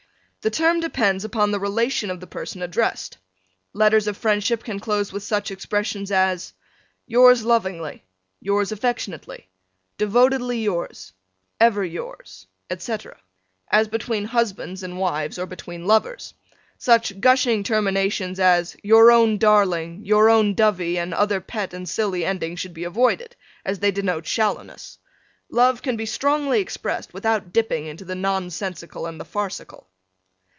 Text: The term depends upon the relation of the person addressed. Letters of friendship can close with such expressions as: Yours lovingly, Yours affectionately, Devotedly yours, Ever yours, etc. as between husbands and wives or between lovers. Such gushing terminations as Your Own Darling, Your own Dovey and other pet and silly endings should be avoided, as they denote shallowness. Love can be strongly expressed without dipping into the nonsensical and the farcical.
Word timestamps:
The 0.43 0.49
term 0.49 0.79
depends 0.79 1.23
upon 1.23 1.51
the 1.51 1.59
relation 1.59 2.09
of 2.09 2.19
the 2.19 2.25
person 2.25 2.63
addressed. 2.63 3.19
Letters 3.73 4.07
of 4.07 4.17
friendship 4.17 4.63
can 4.63 4.79
close 4.79 5.13
with 5.13 5.21
such 5.21 5.51
expressions 5.51 6.11
as: 6.11 6.53
Yours 7.05 7.45
lovingly, 7.45 8.03
Yours 8.39 8.71
affectionately, 8.71 9.49
Devotedly 9.99 10.57
yours, 10.63 11.13
Ever 11.59 11.85
yours, 11.85 12.47
etc. 12.71 13.19
as 13.71 13.87
between 13.87 14.25
husbands 14.25 14.81
and 14.81 14.97
wives 14.97 15.37
or 15.37 15.45
between 15.45 15.85
lovers. 15.85 16.33
Such 16.79 17.21
gushing 17.21 17.61
terminations 17.61 18.39
as 18.39 18.75
Your 18.81 19.11
Own 19.11 19.37
Darling, 19.37 20.03
Your 20.05 20.27
own 20.27 20.55
Dovey 20.55 20.97
and 20.97 21.13
other 21.13 21.39
pet 21.39 21.71
and 21.71 21.87
silly 21.87 22.25
endings 22.25 22.59
should 22.59 22.73
be 22.73 22.83
avoided, 22.85 23.35
as 23.63 23.77
they 23.77 23.91
denote 23.91 24.25
shallowness. 24.25 24.97
Love 25.51 25.83
can 25.83 25.95
be 25.95 26.07
strongly 26.07 26.61
expressed 26.61 27.13
without 27.13 27.53
dipping 27.53 27.85
into 27.85 28.03
the 28.05 28.15
nonsensical 28.15 29.05
and 29.05 29.19
the 29.19 29.23
farcical. 29.25 29.87